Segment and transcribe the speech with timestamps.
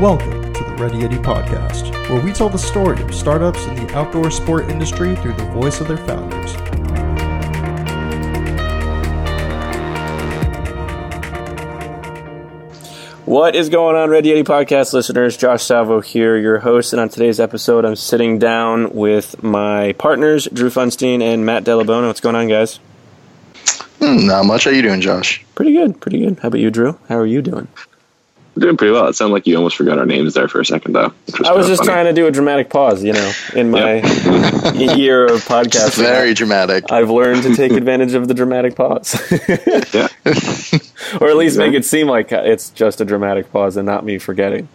[0.00, 3.92] Welcome to the Ready Yeti Podcast, where we tell the story of startups in the
[3.96, 6.52] outdoor sport industry through the voice of their founders.
[13.26, 15.36] What is going on, Ready Yeti podcast listeners?
[15.36, 20.46] Josh Salvo here, your host, and on today's episode, I'm sitting down with my partners,
[20.52, 22.06] Drew Funstein and Matt Delabona.
[22.06, 22.76] What's going on, guys?
[23.98, 24.62] Hmm, not much.
[24.62, 25.44] How you doing, Josh?
[25.56, 26.38] Pretty good, pretty good.
[26.38, 26.96] How about you, Drew?
[27.08, 27.66] How are you doing?
[28.58, 29.06] Doing pretty well.
[29.06, 31.12] It sounded like you almost forgot our names there for a second, though.
[31.44, 31.92] I was just funny.
[31.92, 33.94] trying to do a dramatic pause, you know, in my
[34.74, 35.98] year of podcasting.
[35.98, 36.90] Very dramatic.
[36.90, 39.14] I've learned to take advantage of the dramatic pause.
[39.92, 40.08] yeah.
[41.20, 44.18] or at least make it seem like it's just a dramatic pause and not me
[44.18, 44.68] forgetting.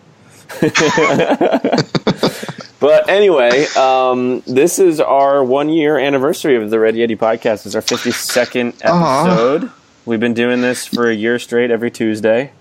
[2.79, 7.65] but anyway, um, this is our one year anniversary of the Ready Yeti podcast.
[7.65, 9.63] It's our 52nd episode.
[9.63, 9.71] Aww.
[10.05, 12.51] We've been doing this for a year straight every Tuesday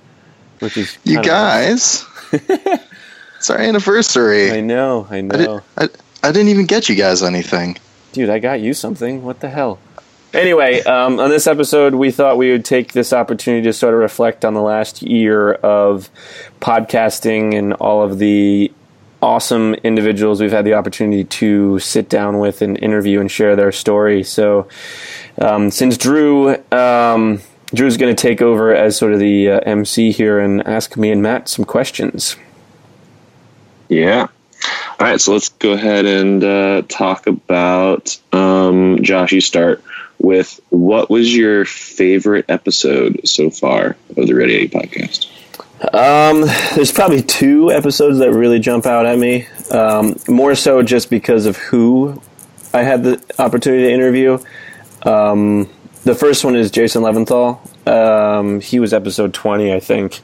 [0.62, 2.06] which is you guys.
[2.32, 4.52] it's our anniversary.
[4.52, 5.06] I know.
[5.10, 5.60] I know.
[5.76, 7.78] I, did, I, I, didn't even get you guys anything,
[8.12, 8.30] dude.
[8.30, 9.24] I got you something.
[9.24, 9.80] What the hell?
[10.32, 14.00] Anyway, um, on this episode, we thought we would take this opportunity to sort of
[14.00, 16.08] reflect on the last year of
[16.60, 18.72] podcasting and all of the
[19.20, 23.72] awesome individuals we've had the opportunity to sit down with and interview and share their
[23.72, 24.22] story.
[24.22, 24.68] So,
[25.38, 27.40] um, since Drew um,
[27.74, 31.10] Drew's going to take over as sort of the uh, MC here and ask me
[31.10, 32.36] and Matt some questions.
[33.88, 34.28] Yeah.
[35.00, 39.32] All right, so let's go ahead and uh, talk about um, Josh.
[39.32, 39.82] You start
[40.18, 45.28] with what was your favorite episode so far of the Ready podcast?
[45.92, 46.42] Um,
[46.76, 49.48] there's probably two episodes that really jump out at me.
[49.72, 52.22] Um, more so just because of who
[52.72, 54.38] I had the opportunity to interview.
[55.02, 55.68] Um,
[56.04, 57.58] the first one is Jason Levinthal.
[57.86, 60.20] Um, he was episode 20, I think.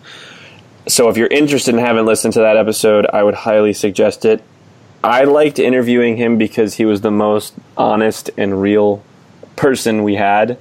[0.87, 4.43] So if you're interested and haven't listened to that episode, I would highly suggest it.
[5.05, 9.03] I liked interviewing him because he was the most honest and real
[9.55, 10.59] person we had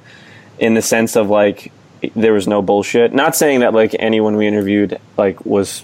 [0.59, 1.71] in the sense of like
[2.15, 3.13] there was no bullshit.
[3.13, 5.83] Not saying that like anyone we interviewed like was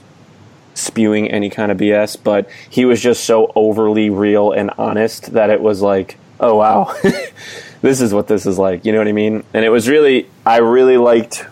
[0.75, 5.49] spewing any kind of BS, but he was just so overly real and honest that
[5.49, 6.93] it was like, oh wow.
[7.83, 8.85] this is what this is like.
[8.85, 9.43] You know what I mean?
[9.53, 11.45] And it was really, I really liked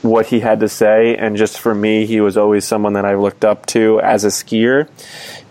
[0.00, 1.14] what he had to say.
[1.14, 4.28] And just for me, he was always someone that I looked up to as a
[4.28, 4.88] skier.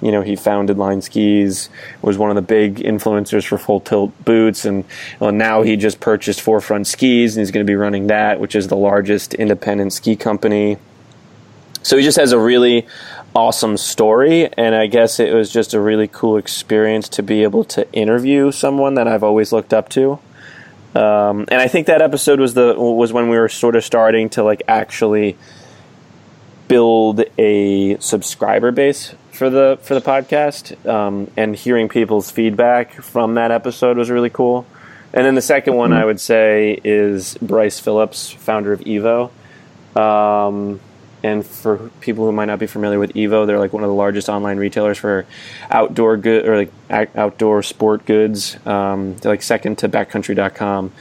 [0.01, 1.69] You know, he founded Line Skis,
[2.01, 4.83] was one of the big influencers for full tilt boots, and
[5.19, 8.55] well, now he just purchased Forefront Skis, and he's going to be running that, which
[8.55, 10.77] is the largest independent ski company.
[11.83, 12.88] So he just has a really
[13.35, 17.63] awesome story, and I guess it was just a really cool experience to be able
[17.66, 20.19] to interview someone that I've always looked up to.
[20.95, 24.29] Um, and I think that episode was the was when we were sort of starting
[24.31, 25.38] to like actually
[26.67, 33.33] build a subscriber base for the for the podcast, um, and hearing people's feedback from
[33.35, 34.67] that episode was really cool.
[35.13, 36.00] And then the second one mm-hmm.
[36.00, 39.31] I would say is Bryce Phillips, founder of Evo.
[39.95, 40.79] Um,
[41.23, 43.95] and for people who might not be familiar with Evo, they're like one of the
[43.95, 45.25] largest online retailers for
[45.72, 48.57] outdoor good or like outdoor sport goods.
[48.66, 50.91] Um, they're like second to Backcountry.com.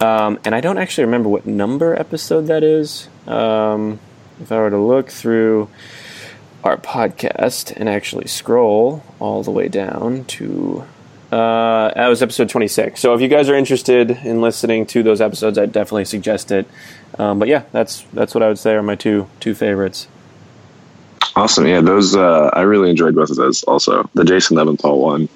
[0.00, 3.08] Um, and I don't actually remember what number episode that is.
[3.26, 3.98] Um,
[4.40, 5.68] if I were to look through
[6.62, 10.84] our podcast and actually scroll all the way down to
[11.32, 13.00] uh, that was episode 26.
[13.00, 16.68] So if you guys are interested in listening to those episodes, I'd definitely suggest it.
[17.18, 20.08] Um, but yeah, that's that's what I would say are my two two favorites.
[21.34, 23.62] Awesome, yeah, those uh, I really enjoyed both of those.
[23.64, 25.28] Also, the Jason Levinthal one,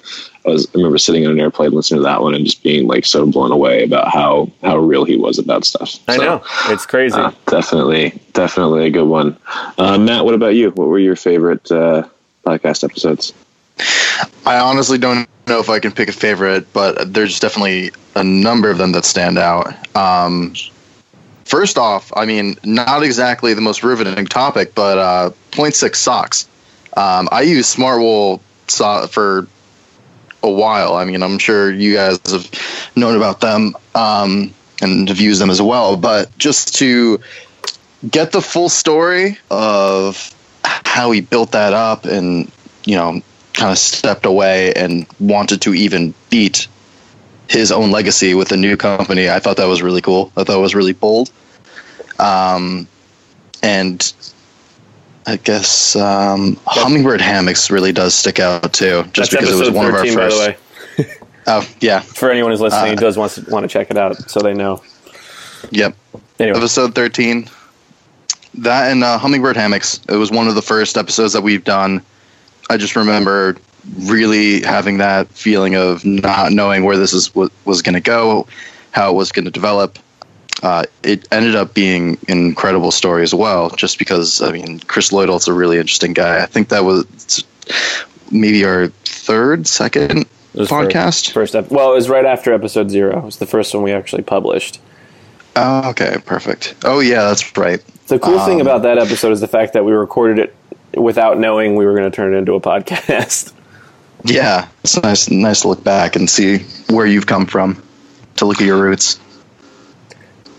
[0.45, 2.87] I was I remember sitting in an airplane listening to that one and just being
[2.87, 5.89] like so blown away about how how real he was about stuff.
[5.89, 7.15] So, I know it's crazy.
[7.15, 9.37] Uh, definitely, definitely a good one.
[9.77, 10.71] Uh, Matt, what about you?
[10.71, 12.07] What were your favorite uh,
[12.45, 13.33] podcast episodes?
[14.45, 18.69] I honestly don't know if I can pick a favorite, but there's definitely a number
[18.69, 19.73] of them that stand out.
[19.95, 20.53] Um,
[21.45, 26.47] first off, I mean, not exactly the most riveting topic, but uh, Point6 socks.
[26.97, 29.47] Um, I use Smartwool so- for
[30.43, 30.95] a while.
[30.95, 35.49] I mean, I'm sure you guys have known about them um, and have used them
[35.49, 35.95] as well.
[35.97, 37.19] But just to
[38.09, 40.33] get the full story of
[40.63, 42.51] how he built that up and
[42.85, 43.21] you know
[43.53, 46.67] kind of stepped away and wanted to even beat
[47.51, 49.29] his own legacy with a new company.
[49.29, 50.31] I thought that was really cool.
[50.37, 51.31] I thought it was really bold.
[52.17, 52.87] Um,
[53.61, 54.13] and
[55.27, 59.71] I guess um, hummingbird hammocks really does stick out too, just That's because it was
[59.71, 61.19] one 13, of our first.
[61.47, 61.99] oh yeah.
[61.99, 64.53] For anyone who's listening, uh, does want to want to check it out, so they
[64.53, 64.81] know.
[65.71, 65.95] Yep.
[66.39, 66.57] Anyway.
[66.57, 67.49] Episode thirteen.
[68.55, 69.99] that and uh, hummingbird hammocks.
[70.07, 72.01] It was one of the first episodes that we've done.
[72.69, 73.57] I just remember
[73.99, 78.47] really having that feeling of not knowing where this is what was going to go,
[78.91, 79.97] how it was going to develop.
[80.63, 85.09] Uh, it ended up being an incredible story as well, just because I mean Chris
[85.11, 86.41] Loidolt's a really interesting guy.
[86.41, 87.43] I think that was
[88.31, 91.31] maybe our third, second podcast.
[91.31, 93.17] First, first ep- well, it was right after episode zero.
[93.17, 94.79] It was the first one we actually published.
[95.55, 96.75] Oh, okay, perfect.
[96.83, 97.81] Oh yeah, that's right.
[98.07, 100.37] The cool thing Um, about that episode is the fact that we recorded
[100.93, 103.53] it without knowing we were going to turn it into a podcast.
[104.23, 106.59] Yeah, it's nice, nice to look back and see
[106.89, 107.81] where you've come from,
[108.37, 109.19] to look at your roots.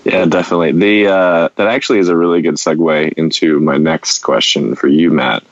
[0.05, 0.73] Yeah, definitely.
[0.73, 5.11] The uh, that actually is a really good segue into my next question for you,
[5.11, 5.45] Matt.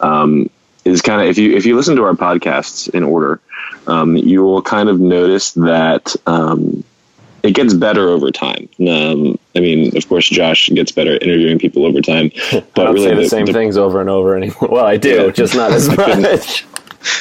[0.00, 0.50] Um,
[0.84, 3.40] is kind of if you if you listen to our podcasts in order,
[3.86, 6.82] um, you will kind of notice that um,
[7.44, 8.68] it gets better over time.
[8.80, 12.84] Um, I mean, of course, Josh gets better at interviewing people over time, I but
[12.84, 14.68] don't really say the, same things over and over anymore.
[14.68, 15.30] Well, I do, Yeah.
[15.30, 16.64] just not as much.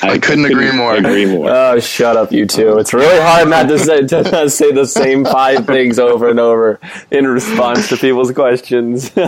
[0.01, 0.95] I couldn't agree more.
[0.95, 1.49] Agree more.
[1.49, 2.77] Oh, shut up, you two!
[2.77, 6.39] It's really hard not to say to not say the same five things over and
[6.39, 6.79] over
[7.11, 9.11] in response to people's questions.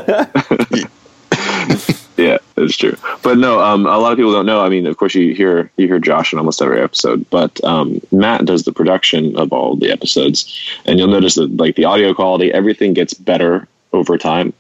[2.16, 2.96] Yeah, that's true.
[3.24, 4.62] But no, um, a lot of people don't know.
[4.62, 8.02] I mean, of course, you hear you hear Josh in almost every episode, but um,
[8.12, 12.14] Matt does the production of all the episodes, and you'll notice that like the audio
[12.14, 14.54] quality, everything gets better over time.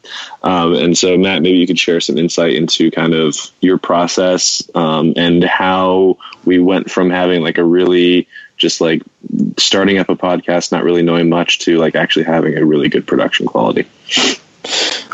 [0.43, 4.61] Um, and so, Matt, maybe you could share some insight into kind of your process
[4.75, 8.27] um, and how we went from having like a really
[8.57, 9.01] just like
[9.57, 13.05] starting up a podcast, not really knowing much, to like actually having a really good
[13.05, 13.87] production quality.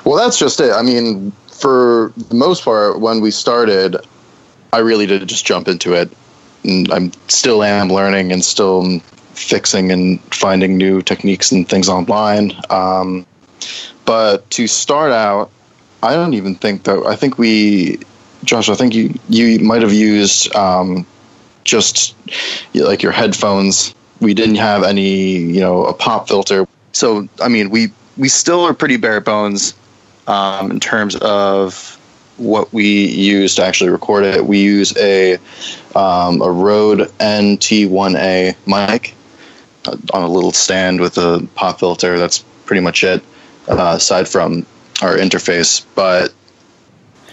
[0.05, 0.71] Well, that's just it.
[0.71, 3.97] I mean, for the most part, when we started,
[4.71, 6.11] I really did just jump into it.
[6.63, 8.99] And I'm still am learning and still
[9.33, 12.51] fixing and finding new techniques and things online.
[12.69, 13.25] Um,
[14.05, 15.51] but to start out,
[16.01, 17.05] I don't even think that.
[17.05, 17.99] I think we,
[18.43, 21.05] Josh, I think you you might have used um,
[21.63, 22.15] just
[22.73, 23.93] like your headphones.
[24.21, 26.67] We didn't have any, you know, a pop filter.
[26.91, 29.73] So I mean, we we still are pretty bare bones
[30.27, 31.95] um, in terms of
[32.37, 34.45] what we use to actually record it.
[34.45, 35.35] We use a
[35.95, 39.15] um, a Rode NT1A mic
[39.85, 42.17] uh, on a little stand with a pop filter.
[42.17, 43.23] That's pretty much it,
[43.69, 44.65] uh, aside from
[45.01, 45.85] our interface.
[45.95, 46.33] But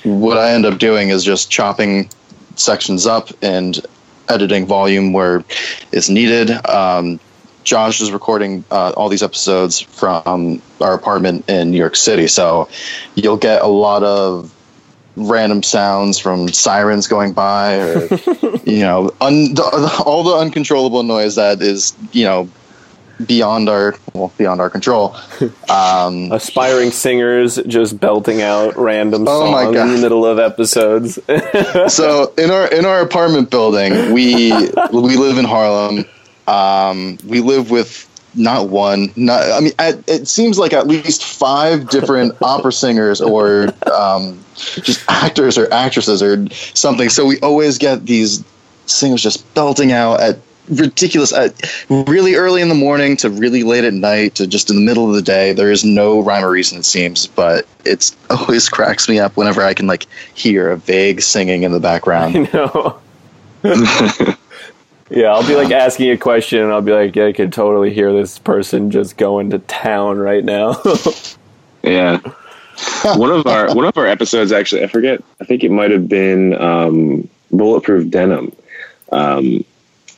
[0.04, 2.08] what I end up doing is just chopping
[2.54, 3.80] sections up and
[4.28, 5.44] editing volume where
[5.92, 6.50] it's needed.
[6.66, 7.20] Um,
[7.64, 12.68] Josh is recording uh, all these episodes from our apartment in New York City, so
[13.16, 14.52] you'll get a lot of
[15.16, 18.06] random sounds from sirens going by, or
[18.64, 19.56] you know, un-
[20.04, 22.48] all the uncontrollable noise that is you know
[23.24, 25.16] beyond our well beyond our control.
[25.68, 31.18] Um, Aspiring singers just belting out random Oh songs in the middle of episodes.
[31.92, 34.52] so in our in our apartment building, we
[34.92, 36.04] we live in Harlem.
[36.46, 41.24] Um, we live with not one, not I mean, at, it seems like at least
[41.24, 47.08] five different opera singers or um, just actors or actresses or something.
[47.08, 48.44] So we always get these
[48.86, 51.54] singers just belting out at ridiculous at
[51.88, 55.08] really early in the morning to really late at night to just in the middle
[55.08, 59.08] of the day there is no rhyme or reason it seems but it's always cracks
[59.08, 62.98] me up whenever i can like hear a vague singing in the background no.
[65.10, 67.92] yeah, I'll be like asking a question, and I'll be like, "Yeah, I can totally
[67.92, 70.80] hear this person just going to town right now."
[71.82, 72.18] Yeah.
[73.14, 76.08] one of our one of our episodes actually I forget I think it might have
[76.08, 78.52] been um, bulletproof denim.
[79.12, 79.64] Um,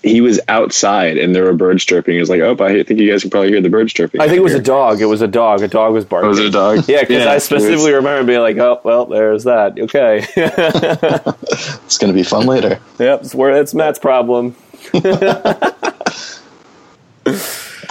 [0.09, 2.15] he was outside and there were birds chirping.
[2.15, 4.27] He was like, "Oh, I think you guys can probably hear the birds chirping." I
[4.27, 5.01] think it was a dog.
[5.01, 5.63] It was a dog.
[5.63, 6.29] A dog was barking.
[6.29, 6.89] Was it a dog?
[6.89, 10.27] Yeah, because Yeah, I it specifically remember being like, "Oh, well, there's that." Okay.
[10.37, 14.57] it's going to be fun later yep, it's where it's Matt's problem.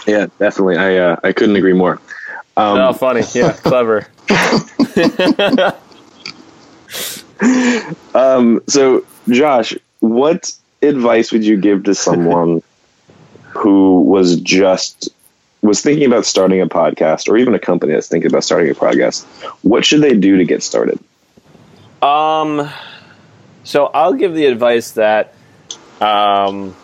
[0.08, 0.78] Yeah, definitely.
[0.78, 2.00] I uh, I couldn't agree more.
[2.56, 3.24] Um, oh, funny.
[3.34, 4.08] Yeah, clever.
[8.16, 12.62] Um, so, Josh, what advice would you give to someone
[13.50, 15.10] who was just
[15.62, 18.75] was thinking about starting a podcast, or even a company that's thinking about starting a
[18.75, 19.25] podcast?
[19.63, 21.00] What should they do to get started?
[22.01, 22.69] Um,
[23.63, 25.34] so I'll give the advice that
[26.00, 26.75] um,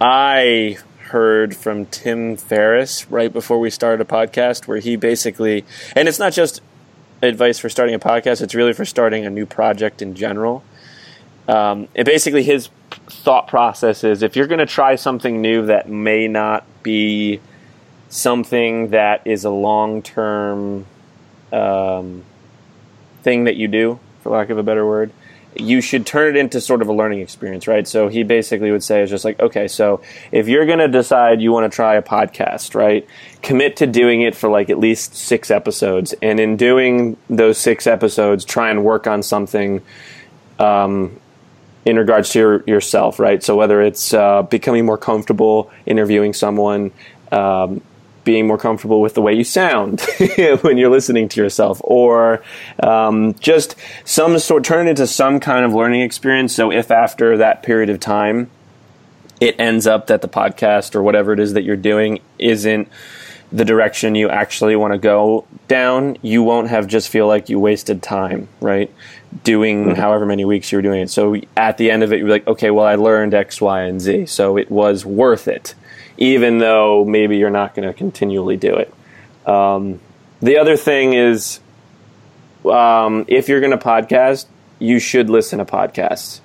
[0.00, 5.64] I heard from Tim Ferriss right before we started a podcast, where he basically,
[5.96, 6.60] and it's not just
[7.20, 10.62] advice for starting a podcast; it's really for starting a new project in general.
[11.48, 15.88] Um, and basically, his thought process is: if you're going to try something new that
[15.88, 17.40] may not be
[18.08, 20.86] something that is a long term
[21.52, 22.24] um,
[23.22, 25.12] thing that you do, for lack of a better word,
[25.54, 27.86] you should turn it into sort of a learning experience, right?
[27.88, 31.40] So he basically would say, "Is just like, okay, so if you're going to decide
[31.40, 33.06] you want to try a podcast, right,
[33.42, 36.14] commit to doing it for like at least six episodes.
[36.22, 39.82] And in doing those six episodes, try and work on something
[40.58, 41.18] um,
[41.88, 43.42] in regards to your, yourself, right?
[43.42, 46.90] So whether it's uh, becoming more comfortable interviewing someone,
[47.32, 47.80] um,
[48.24, 50.02] being more comfortable with the way you sound
[50.60, 52.42] when you're listening to yourself, or
[52.82, 56.54] um, just some sort turn it into some kind of learning experience.
[56.54, 58.50] So if after that period of time
[59.40, 62.88] it ends up that the podcast or whatever it is that you're doing isn't
[63.50, 67.58] the direction you actually want to go down, you won't have just feel like you
[67.58, 68.92] wasted time, right?
[69.44, 70.00] Doing mm-hmm.
[70.00, 71.10] however many weeks you were doing it.
[71.10, 74.00] So at the end of it, you're like, okay, well, I learned X, Y, and
[74.00, 74.26] Z.
[74.26, 75.74] So it was worth it
[76.18, 78.92] even though maybe you're not going to continually do it.
[79.48, 80.00] Um,
[80.40, 81.60] the other thing is,
[82.64, 84.46] um, if you're going to podcast,
[84.78, 86.40] you should listen to podcasts.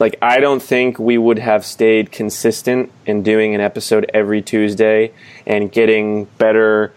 [0.00, 5.12] Like, I don't think we would have stayed consistent in doing an episode every Tuesday
[5.46, 6.92] and getting better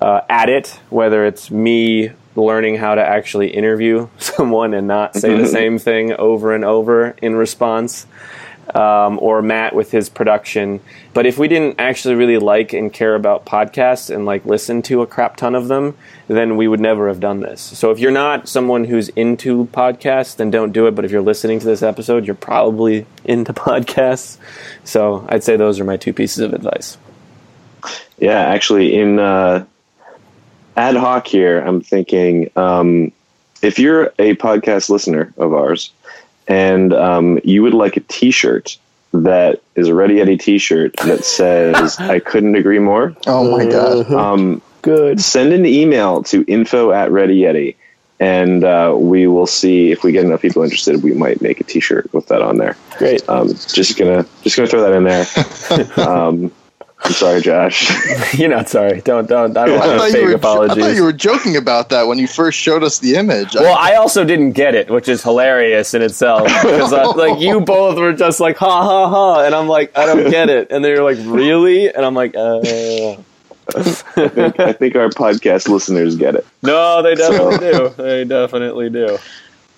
[0.00, 5.36] uh, at it, whether it's me learning how to actually interview someone and not say
[5.36, 8.06] the same thing over and over in response
[8.74, 10.80] um, or Matt with his production.
[11.14, 15.02] But if we didn't actually really like and care about podcasts and like listen to
[15.02, 15.96] a crap ton of them,
[16.28, 17.60] then we would never have done this.
[17.60, 20.94] So if you're not someone who's into podcasts, then don't do it.
[20.94, 24.38] But if you're listening to this episode, you're probably into podcasts.
[24.84, 26.98] So I'd say those are my two pieces of advice.
[28.18, 29.66] Yeah, actually, in uh,
[30.76, 33.12] ad hoc here, I'm thinking um,
[33.62, 35.90] if you're a podcast listener of ours
[36.48, 38.78] and um, you would like a T-shirt
[39.12, 44.10] that is a Ready Yeti T-shirt that says "I couldn't agree more." Oh my god!
[44.12, 45.20] Um, Good.
[45.20, 47.74] Send an email to info at Ready Yeti,
[48.20, 51.02] and uh, we will see if we get enough people interested.
[51.02, 52.76] We might make a T-shirt with that on there.
[52.98, 53.28] Great.
[53.28, 56.06] Um, just gonna just gonna throw that in there.
[56.08, 56.52] um,
[57.04, 58.34] I'm sorry, Josh.
[58.38, 59.02] You're not sorry.
[59.02, 59.56] Don't don't.
[59.56, 60.78] I don't want no fake were, apologies.
[60.78, 63.54] I thought you were joking about that when you first showed us the image.
[63.54, 66.44] Well, I, I also didn't get it, which is hilarious in itself.
[66.44, 70.06] Because uh, like you both were just like ha ha ha, and I'm like I
[70.06, 73.16] don't get it, and then you're like really, and I'm like uh.
[73.74, 76.46] I, think, I think our podcast listeners get it.
[76.62, 77.88] No, they definitely do.
[77.96, 79.18] They definitely do.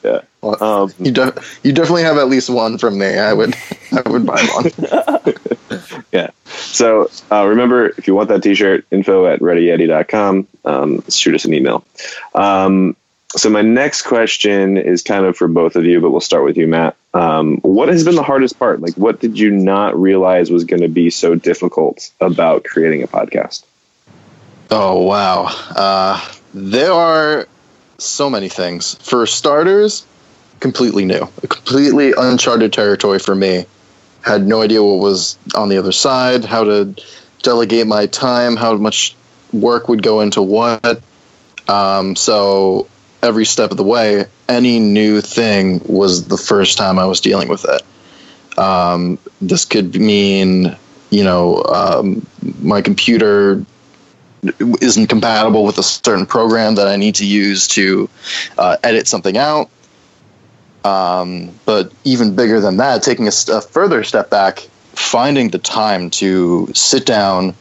[0.05, 0.21] Yeah.
[0.41, 3.19] Well, um, you, de- you definitely have at least one from me.
[3.19, 3.55] I would
[3.93, 5.35] I would buy one.
[6.13, 6.31] yeah.
[6.45, 10.47] So uh, remember, if you want that T-shirt, info at readyyeti.com.
[10.65, 11.85] Um, shoot us an email.
[12.35, 12.97] Um,
[13.37, 16.57] so my next question is kind of for both of you, but we'll start with
[16.57, 16.97] you, Matt.
[17.13, 18.81] Um, what has been the hardest part?
[18.81, 23.07] Like, what did you not realize was going to be so difficult about creating a
[23.07, 23.65] podcast?
[24.71, 27.49] Oh wow, uh, there are
[27.99, 28.95] so many things.
[28.97, 30.07] For starters,
[30.61, 33.67] completely new, completely uncharted territory for me
[34.23, 36.95] had no idea what was on the other side, how to
[37.43, 39.15] delegate my time, how much
[39.53, 41.01] work would go into what.
[41.69, 42.89] Um, so
[43.23, 47.49] every step of the way, any new thing was the first time I was dealing
[47.49, 48.59] with it.
[48.59, 50.77] Um, this could mean,
[51.11, 52.27] you know, um,
[52.61, 53.65] my computer
[54.59, 58.09] isn't compatible with a certain program that I need to use to
[58.57, 59.71] uh, edit something out.
[60.85, 64.61] Um, but even bigger than that, taking a, st- a further step back,
[64.93, 67.55] finding the time to sit down,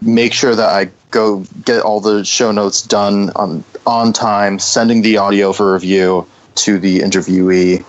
[0.00, 5.02] make sure that I go get all the show notes done on on time, sending
[5.02, 6.26] the audio for review
[6.56, 7.84] to the interviewee,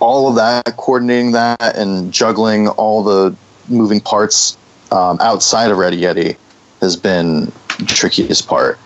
[0.00, 3.34] all of that, coordinating that, and juggling all the
[3.68, 4.56] moving parts
[4.92, 6.36] um, outside of Ready Yeti
[6.80, 7.46] has been
[7.78, 8.78] the trickiest part.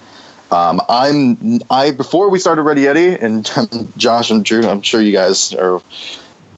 [0.53, 3.51] Um, I'm I before we started Ready Yeti and
[3.97, 5.81] Josh and Drew, I'm sure you guys are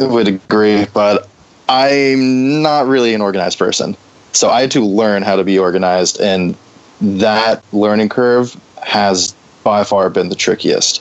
[0.01, 1.29] would agree, but
[1.69, 3.97] I'm not really an organized person.
[4.33, 6.57] So I had to learn how to be organized, and
[7.01, 9.33] that learning curve has
[9.63, 11.01] by far been the trickiest.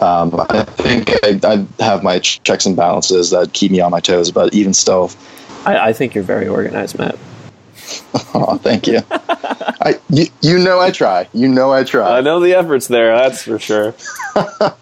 [0.00, 4.00] Um, I think I, I, have my checks and balances that keep me on my
[4.00, 5.10] toes, but even still,
[5.64, 7.16] I, I think you're very organized, Matt.
[8.34, 9.00] oh, thank you.
[9.10, 10.26] I, you.
[10.40, 11.28] You know I try.
[11.32, 12.18] You know I try.
[12.18, 13.16] I know the efforts there.
[13.16, 13.94] That's for sure.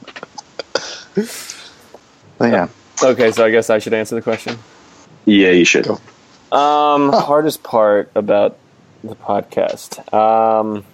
[2.41, 2.69] yeah.
[3.03, 4.59] Okay, so I guess I should answer the question.
[5.25, 5.89] Yeah, you should.
[5.89, 8.57] Um, hardest part about
[9.05, 10.13] the podcast.
[10.15, 10.85] Um,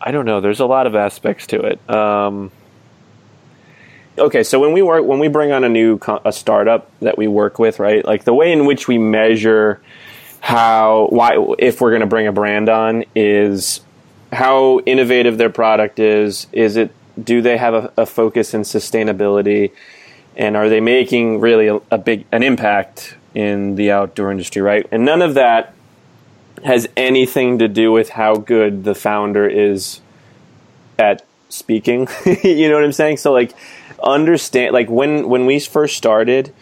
[0.00, 0.40] I don't know.
[0.40, 1.90] There's a lot of aspects to it.
[1.90, 2.50] Um,
[4.18, 7.28] okay, so when we work, when we bring on a new a startup that we
[7.28, 8.04] work with, right?
[8.04, 9.80] Like the way in which we measure
[10.40, 13.80] how why if we're going to bring a brand on is
[14.32, 16.46] how innovative their product is.
[16.52, 16.92] Is it
[17.22, 19.72] do they have a, a focus in sustainability,
[20.36, 24.62] and are they making really a, a big an impact in the outdoor industry?
[24.62, 25.74] Right, and none of that
[26.64, 30.00] has anything to do with how good the founder is
[30.98, 31.24] at
[31.56, 32.08] speaking.
[32.42, 33.18] you know what I'm saying?
[33.18, 33.52] So like
[34.02, 36.52] understand like when when we first started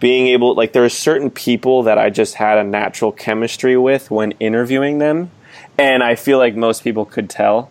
[0.00, 4.10] being able like there are certain people that I just had a natural chemistry with
[4.10, 5.30] when interviewing them
[5.78, 7.70] and I feel like most people could tell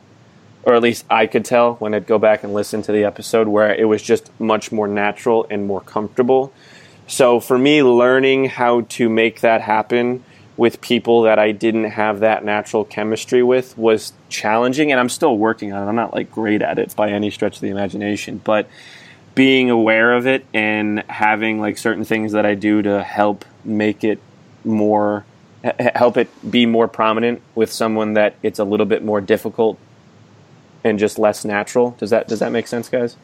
[0.63, 3.47] or at least I could tell when I'd go back and listen to the episode
[3.47, 6.53] where it was just much more natural and more comfortable.
[7.05, 10.23] So for me learning how to make that happen
[10.55, 15.37] with people that I didn't have that natural chemistry with was challenging and I'm still
[15.37, 15.89] working on it.
[15.89, 18.69] I'm not like great at it by any stretch of the imagination, but
[19.35, 24.03] being aware of it and having like certain things that I do to help make
[24.03, 24.19] it
[24.63, 25.25] more
[25.95, 29.79] help it be more prominent with someone that it's a little bit more difficult
[30.83, 31.91] and just less natural.
[31.99, 33.15] Does that does that make sense, guys?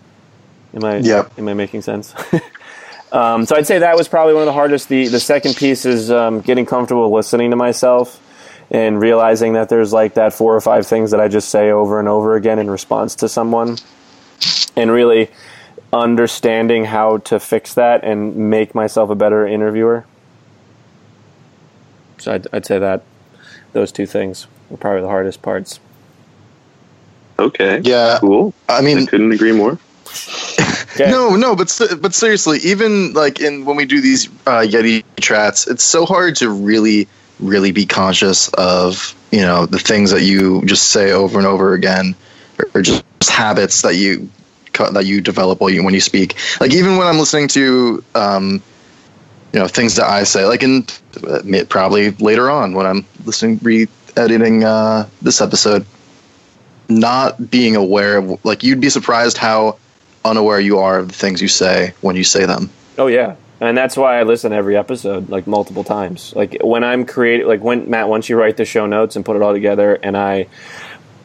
[0.73, 1.27] Am I yeah.
[1.37, 2.13] am I making sense?
[3.11, 4.89] Um, so I'd say that was probably one of the hardest.
[4.89, 8.21] The the second piece is um, getting comfortable listening to myself
[8.71, 11.99] and realizing that there's like that four or five things that I just say over
[11.99, 13.77] and over again in response to someone,
[14.75, 15.29] and really
[15.91, 20.05] understanding how to fix that and make myself a better interviewer.
[22.19, 23.03] So I'd, I'd say that
[23.73, 25.79] those two things were probably the hardest parts.
[27.39, 27.81] Okay.
[27.83, 28.53] Yeah, Cool.
[28.67, 29.79] I I mean, couldn't agree more.
[30.99, 31.09] Okay.
[31.09, 35.67] no, no, but but seriously, even like in when we do these uh, Yeti chats,
[35.67, 37.07] it's so hard to really,
[37.39, 41.73] really be conscious of you know the things that you just say over and over
[41.73, 42.15] again,
[42.73, 44.29] or, just habits that you
[44.91, 46.35] that you develop while you when you speak.
[46.59, 48.61] Like even when I'm listening to, um,
[49.53, 50.85] you know, things that I say, like in
[51.25, 55.85] uh, probably later on when I'm listening, re-editing uh, this episode,
[56.89, 59.77] not being aware of like you'd be surprised how
[60.25, 62.69] unaware you are of the things you say when you say them.
[62.97, 66.33] Oh yeah, and that's why I listen to every episode like multiple times.
[66.35, 69.35] Like when I'm creating, like when Matt, once you write the show notes and put
[69.35, 70.47] it all together, and I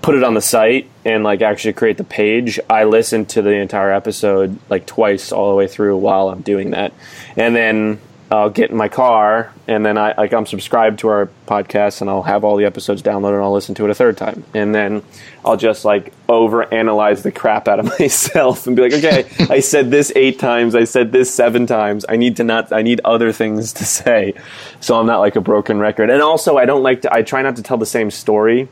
[0.02, 3.54] put it on the site and like actually create the page, I listen to the
[3.54, 6.92] entire episode like twice all the way through while I'm doing that,
[7.36, 8.00] and then
[8.34, 12.10] I'll get in my car and then I like I'm subscribed to our podcast and
[12.10, 14.44] I'll have all the episodes downloaded and I'll listen to it a third time.
[14.54, 15.02] And then
[15.44, 19.60] I'll just like over analyze the crap out of myself and be like, okay, I
[19.60, 22.04] said this eight times, I said this seven times.
[22.08, 24.34] I need to not I need other things to say.
[24.80, 26.10] So I'm not like a broken record.
[26.10, 28.68] And also I don't like to I try not to tell the same story.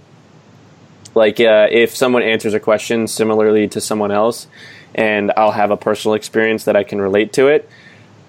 [1.14, 4.48] Like uh, if someone answers a question similarly to someone else
[4.94, 7.68] and I'll have a personal experience that I can relate to it.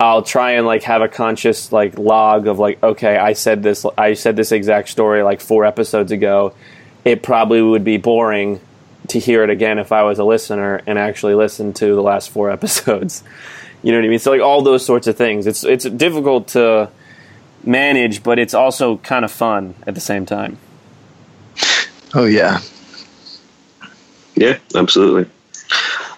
[0.04, 3.86] I'll try and like have a conscious like log of like okay I said this
[3.98, 6.54] I said this exact story like four episodes ago.
[7.06, 8.60] It probably would be boring
[9.08, 12.30] to hear it again if I was a listener and actually listen to the last
[12.30, 13.24] four episodes.
[13.82, 14.20] You know what I mean?
[14.20, 15.48] So like all those sorts of things.
[15.48, 16.90] It's it's difficult to
[17.64, 20.58] manage but it's also kind of fun at the same time.
[22.14, 22.60] Oh yeah.
[24.36, 25.32] Yeah, absolutely.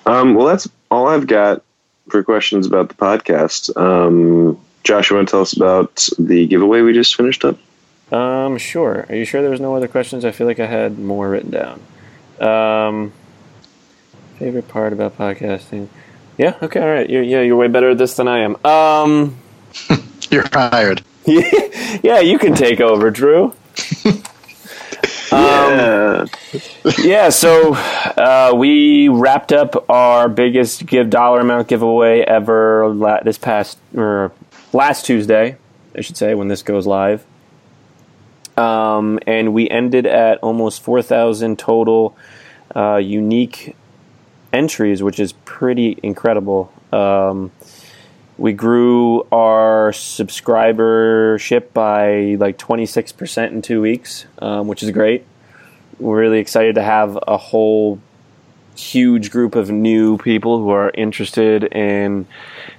[0.07, 1.64] Um, well, that's all I've got
[2.09, 3.75] for questions about the podcast.
[3.77, 7.57] Um, Josh, you want to tell us about the giveaway we just finished up?
[8.11, 9.05] Um, sure.
[9.09, 10.25] Are you sure there was no other questions?
[10.25, 11.81] I feel like I had more written down.
[12.39, 13.13] Um,
[14.37, 15.87] favorite part about podcasting?
[16.37, 16.55] Yeah.
[16.61, 16.79] Okay.
[16.79, 17.09] All right.
[17.09, 18.63] You're, yeah, you're way better at this than I am.
[18.65, 19.37] Um,
[20.31, 21.01] You're hired.
[21.25, 23.53] yeah, you can take over, Drew.
[27.03, 27.29] yeah.
[27.29, 33.77] so uh, we wrapped up our biggest give dollar amount giveaway ever la- this past
[33.95, 34.31] or
[34.73, 35.57] last Tuesday,
[35.95, 37.25] I should say, when this goes live.
[38.57, 42.15] Um, and we ended at almost four thousand total
[42.75, 43.75] uh, unique
[44.53, 46.71] entries, which is pretty incredible.
[46.91, 47.51] Um,
[48.37, 55.25] we grew our subscribership by like 26% in two weeks, um, which is great.
[55.99, 57.99] We're really excited to have a whole
[58.75, 62.27] huge group of new people who are interested in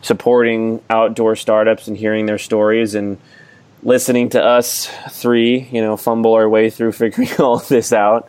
[0.03, 3.19] supporting outdoor startups and hearing their stories and
[3.83, 8.29] listening to us three, you know, fumble our way through figuring all this out.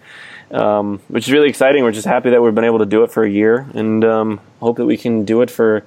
[0.49, 1.83] Um, which is really exciting.
[1.83, 4.39] We're just happy that we've been able to do it for a year, and um,
[4.61, 5.83] hope that we can do it for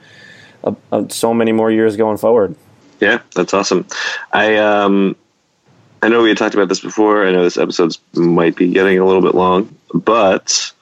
[1.09, 2.55] so many more years going forward.
[3.01, 3.87] Yeah, that's awesome.
[4.31, 5.17] I um,
[6.03, 7.27] I know we had talked about this before.
[7.27, 10.73] I know this episode might be getting a little bit long, but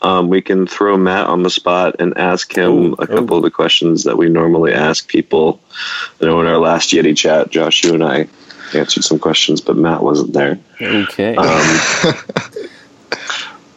[0.00, 3.36] um, we can throw Matt on the spot and ask him Ooh, a couple ooh.
[3.38, 5.60] of the questions that we normally ask people.
[6.20, 8.28] I know in our last Yeti chat, Josh, you and I
[8.74, 10.58] answered some questions, but Matt wasn't there.
[10.80, 11.36] Okay.
[11.36, 11.78] Um,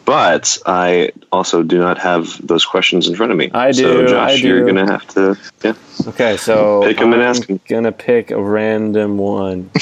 [0.06, 3.50] but I also do not have those questions in front of me.
[3.52, 4.72] I do, So, Josh, I you're do.
[4.72, 5.36] going to have to.
[5.62, 5.74] Yeah.
[6.08, 7.60] Okay, so Pick 'em and I'm ask 'em.
[7.68, 9.70] gonna pick a random one.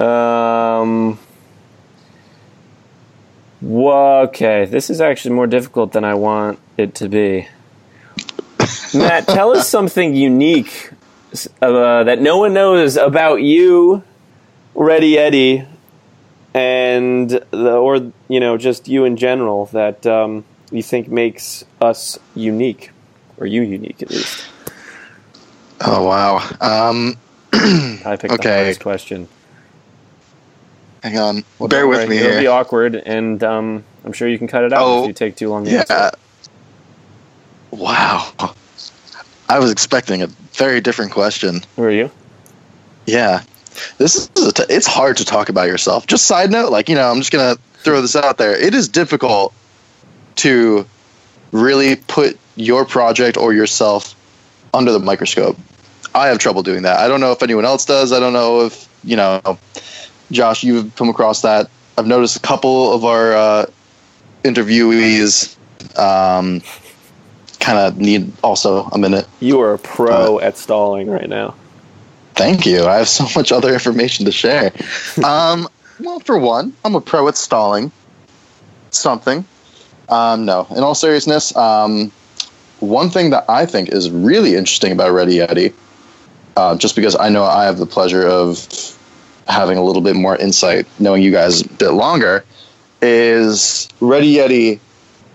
[0.00, 1.18] um.
[3.62, 7.48] Okay, this is actually more difficult than I want it to be.
[8.94, 10.90] Matt, tell us something unique
[11.62, 14.02] uh, that no one knows about you,
[14.74, 15.66] Ready Yeti,
[16.54, 22.18] and the, or you know just you in general that um, you think makes us
[22.34, 22.90] unique,
[23.36, 24.46] or you unique at least.
[25.80, 26.36] Oh wow.
[26.60, 27.16] Um,
[27.52, 28.54] I picked the Okay.
[28.56, 29.28] hardest question.
[31.02, 31.44] Hang on.
[31.58, 32.40] Well, Bear with worry, me It'll here.
[32.40, 35.36] be awkward, and um, I'm sure you can cut it out Oh, if you take
[35.36, 35.64] too long.
[35.64, 35.80] To Yeah.
[35.80, 36.10] answer.
[37.70, 38.32] Wow.
[39.48, 41.62] I was expecting a very different question.
[41.76, 42.10] Who are you?
[43.06, 43.42] Yeah.
[43.98, 46.06] This is a t- it's hard to talk about yourself.
[46.06, 48.56] Just side note, like, you know, I'm just going to throw this out there.
[48.56, 49.54] It is difficult
[50.36, 50.86] to
[51.52, 54.14] really put your project or yourself
[54.74, 55.56] under the microscope.
[56.14, 56.98] I have trouble doing that.
[56.98, 58.12] I don't know if anyone else does.
[58.12, 59.40] I don't know if, you know,
[60.30, 61.70] Josh, you've come across that.
[61.98, 63.66] I've noticed a couple of our uh,
[64.44, 65.56] interviewees
[65.98, 66.62] um,
[67.58, 69.26] kind of need also a minute.
[69.40, 71.54] You are a pro at stalling right now.
[72.34, 72.84] Thank you.
[72.84, 74.72] I have so much other information to share.
[75.24, 77.92] um, well, for one, I'm a pro at stalling
[78.90, 79.44] something.
[80.08, 82.10] Um, no, in all seriousness, um,
[82.80, 85.72] one thing that I think is really interesting about Ready Yeti,
[86.56, 88.56] uh, just because I know I have the pleasure of
[89.50, 92.44] having a little bit more insight, knowing you guys a bit longer,
[93.02, 94.80] is Ready Yeti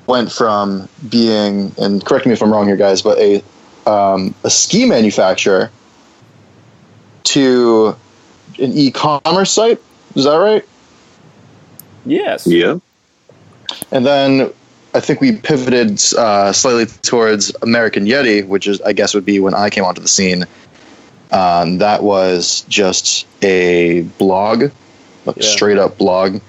[0.08, 3.44] went from being, and correct me if I'm wrong here, guys, but a
[3.88, 5.70] um, a ski manufacturer
[7.24, 7.96] to
[8.60, 9.80] an e-commerce site.
[10.16, 10.66] Is that right?
[12.06, 12.48] Yes.
[12.48, 12.80] Yeah.
[13.92, 14.52] And then
[14.94, 19.40] I think we pivoted uh, slightly towards American Yeti, which is I guess would be
[19.40, 20.46] when I came onto the scene.
[21.32, 24.72] Um, that was just a blog, a
[25.26, 25.34] Yeah.
[25.38, 26.40] straight up blog,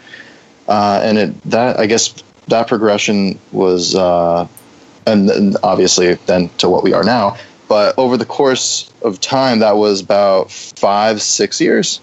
[0.69, 2.13] uh, and it that I guess
[2.49, 4.47] that progression was, uh,
[5.07, 7.37] and then obviously then to what we are now.
[7.69, 12.01] But over the course of time, that was about five, six years.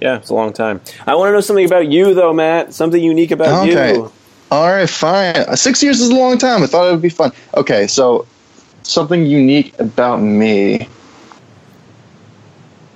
[0.00, 0.80] Yeah, it's a long time.
[1.06, 2.74] I want to know something about you, though, Matt.
[2.74, 3.94] Something unique about Okay.
[3.94, 4.10] you.
[4.50, 5.56] All right, fine.
[5.56, 6.62] Six years is a long time.
[6.64, 7.30] I thought it would be fun.
[7.56, 8.26] Okay, so
[8.82, 10.88] something unique about me.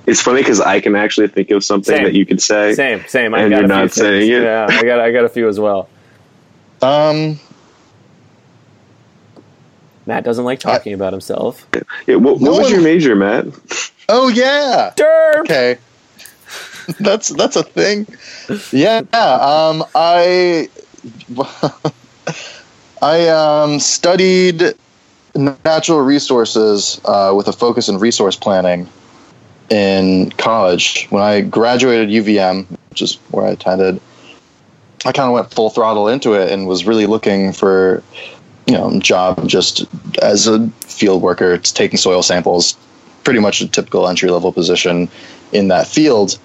[0.08, 2.04] It's funny because I can actually think of something Same.
[2.04, 2.74] that you could say.
[2.74, 3.34] Same, same.
[3.34, 3.94] I And got you're a few not things.
[3.94, 4.42] saying it.
[4.42, 5.88] Yeah, I got, I got a few as well.
[6.80, 7.38] Um,
[10.06, 11.66] Matt doesn't like talking about himself.
[12.06, 13.46] Yeah, what No was one- your major, Matt?
[14.08, 14.92] oh yeah.
[14.96, 15.40] Derp.
[15.40, 15.76] Okay,
[17.00, 18.06] that's that's a thing.
[18.72, 18.98] Yeah.
[19.12, 20.70] Um, I
[23.02, 24.74] I um, studied
[25.34, 28.88] natural resources uh, with a focus in resource planning
[29.70, 31.06] in college.
[31.10, 34.00] When I graduated UVM, which is where I attended,
[35.04, 38.02] I kind of went full throttle into it and was really looking for,
[38.66, 39.86] you know, job just
[40.22, 42.76] as a field worker, taking soil samples,
[43.24, 45.08] pretty much a typical entry level position
[45.52, 46.38] in that field.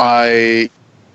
[0.00, 0.68] I,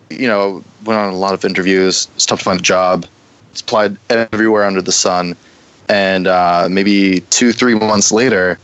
[0.09, 2.07] you know, went on a lot of interviews.
[2.15, 3.05] It's tough to find a job.
[3.51, 5.35] It's applied everywhere under the sun.
[5.87, 8.59] And uh, maybe two, three months later,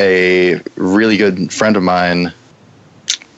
[0.00, 2.32] a really good friend of mine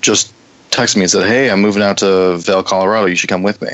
[0.00, 0.32] just
[0.70, 3.06] texted me and said, "Hey, I'm moving out to Vail, Colorado.
[3.06, 3.70] You should come with me."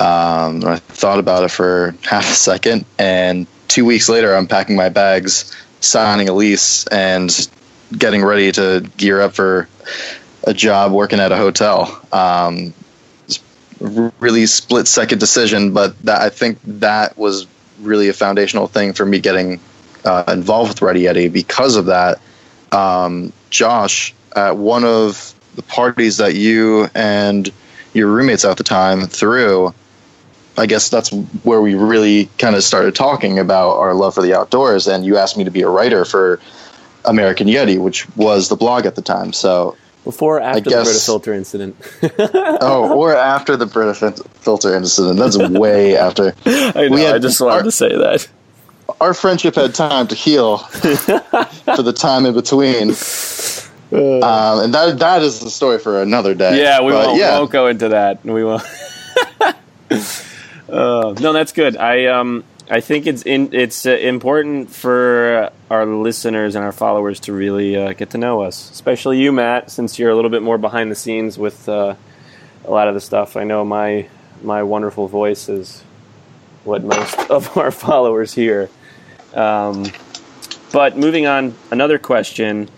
[0.00, 4.76] Um, I thought about it for half a second, and two weeks later, I'm packing
[4.76, 7.48] my bags, signing a lease, and
[7.98, 9.68] getting ready to gear up for
[10.44, 12.00] a job working at a hotel.
[12.12, 12.72] Um,
[13.80, 17.46] really split second decision, but that I think that was
[17.80, 19.60] really a foundational thing for me getting
[20.04, 22.20] uh, involved with Ready Yeti because of that.
[22.72, 27.50] Um, Josh, at one of the parties that you and
[27.92, 29.74] your roommates at the time threw,
[30.56, 31.10] I guess that's
[31.44, 34.86] where we really kind of started talking about our love for the outdoors.
[34.88, 36.40] And you asked me to be a writer for
[37.04, 39.32] American Yeti, which was the blog at the time.
[39.32, 41.76] So, Before or after the guess- Brita filter incident?
[42.18, 45.18] oh, or after the Brita filter incident.
[45.18, 46.34] That's way after.
[46.46, 48.28] I We had- I just wanted our- to say that.
[49.02, 52.90] Our friendship had time to heal for the time in between.
[53.92, 56.62] Um, and that that is the story for another day.
[56.62, 58.24] Yeah, we won't, yeah, won't go into that.
[58.24, 58.62] We won't.
[60.70, 61.76] uh, no, that's good.
[61.76, 67.20] I um I think it's in, it's uh, important for our listeners and our followers
[67.20, 70.42] to really uh, get to know us, especially you, Matt, since you're a little bit
[70.42, 71.94] more behind the scenes with uh,
[72.64, 73.36] a lot of the stuff.
[73.36, 74.08] I know my
[74.42, 75.82] my wonderful voice is
[76.64, 78.70] what most of our followers hear.
[79.34, 79.86] Um,
[80.72, 82.68] but moving on, another question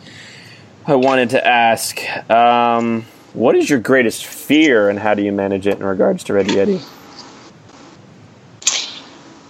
[0.86, 5.66] I wanted to ask: um, What is your greatest fear, and how do you manage
[5.66, 6.82] it in regards to Ready Yeti?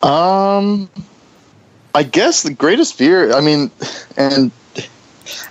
[0.05, 0.91] Um,
[1.95, 3.33] I guess the greatest fear.
[3.33, 3.71] I mean,
[4.17, 4.53] and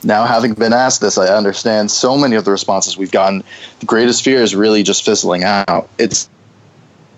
[0.04, 3.44] now having been asked this, I understand so many of the responses we've gotten.
[3.80, 5.90] The greatest fear is really just fizzling out.
[5.98, 6.30] It's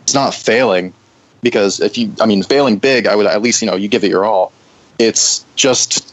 [0.03, 0.93] it's not failing
[1.45, 4.03] because if you, I mean, failing big, I would at least you know you give
[4.03, 4.51] it your all.
[4.97, 6.11] It's just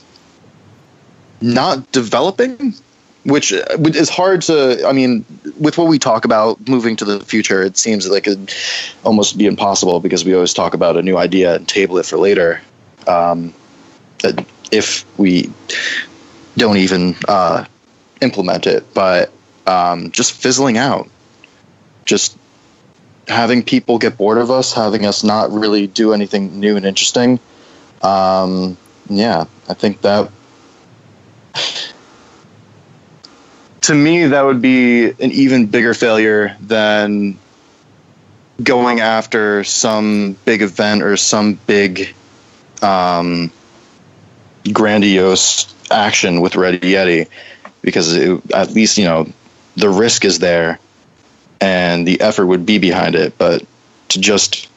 [1.41, 2.75] not developing
[3.25, 5.25] which is hard to i mean
[5.61, 8.53] with what we talk about moving to the future it seems like it'd
[9.05, 12.17] almost be impossible because we always talk about a new idea and table it for
[12.17, 12.61] later
[13.07, 13.53] um,
[14.71, 15.51] if we
[16.57, 17.65] don't even uh,
[18.21, 19.33] implement it but
[19.67, 21.09] um, just fizzling out
[22.05, 22.37] just
[23.29, 27.39] having people get bored of us having us not really do anything new and interesting
[28.03, 28.77] um,
[29.09, 30.31] yeah i think that
[33.83, 37.39] to me, that would be an even bigger failure than
[38.63, 42.15] going after some big event or some big
[42.81, 43.51] um,
[44.73, 47.29] grandiose action with Ready Yeti,
[47.83, 49.27] because it, at least you know
[49.77, 50.79] the risk is there
[51.63, 53.39] and the effort would be behind it.
[53.39, 53.65] But
[54.09, 54.69] to just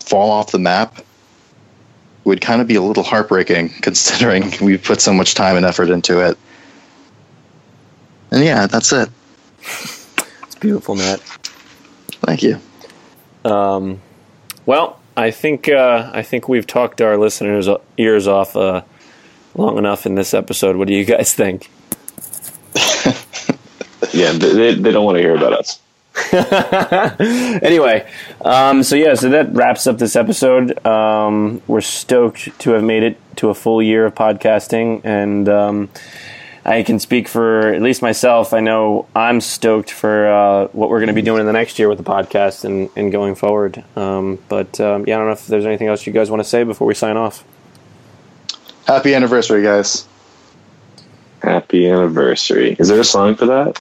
[0.00, 1.04] fall off the map
[2.24, 5.90] would kind of be a little heartbreaking, considering we put so much time and effort
[5.90, 6.38] into it.
[8.30, 9.10] And yeah, that's it.
[9.60, 11.20] It's beautiful, Matt.
[12.22, 12.60] Thank you.
[13.44, 14.00] Um,
[14.66, 18.82] well, I think uh, I think we've talked our listeners' ears off uh,
[19.54, 20.76] long enough in this episode.
[20.76, 21.70] What do you guys think?
[24.12, 25.80] Yeah, they, they don't want to hear about us.
[27.62, 28.10] anyway,
[28.44, 30.84] um, so yeah, so that wraps up this episode.
[30.86, 35.88] Um, we're stoked to have made it to a full year of podcasting, and um,
[36.64, 38.52] I can speak for at least myself.
[38.52, 41.78] I know I'm stoked for uh, what we're going to be doing in the next
[41.78, 43.82] year with the podcast and, and going forward.
[43.96, 46.48] Um, but um, yeah, I don't know if there's anything else you guys want to
[46.48, 47.44] say before we sign off.
[48.86, 50.06] Happy anniversary, guys.
[51.42, 52.74] Happy anniversary.
[52.78, 53.80] Is there a song for that?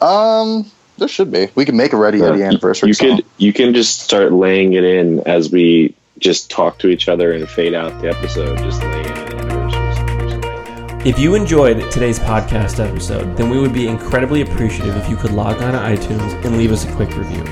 [0.00, 1.48] Um, there should be.
[1.54, 3.16] We can make a Ready Yeti anniversary you song.
[3.16, 7.32] could you can just start laying it in as we just talk to each other
[7.32, 8.58] and fade out the episode.
[8.58, 11.06] Just lay in an anniversary song or something like that.
[11.06, 15.32] If you enjoyed today's podcast episode, then we would be incredibly appreciative if you could
[15.32, 17.44] log on to iTunes and leave us a quick review.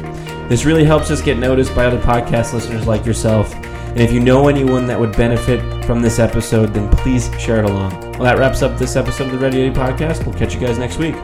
[0.48, 3.54] This really helps us get noticed by other podcast listeners like yourself.
[3.54, 7.64] And if you know anyone that would benefit from this episode, then please share it
[7.64, 7.92] along.
[8.12, 10.26] Well, that wraps up this episode of the Ready Yeti podcast.
[10.26, 11.14] We'll catch you guys next week.